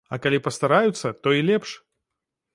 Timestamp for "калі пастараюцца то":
0.23-1.35